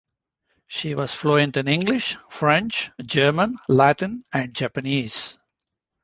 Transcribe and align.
She 0.65 0.95
was 0.95 1.13
fluent 1.13 1.57
in 1.57 1.67
English, 1.67 2.17
French, 2.27 2.89
German, 3.05 3.57
Latin, 3.69 4.23
and 4.33 4.51
Japanese. 4.51 5.37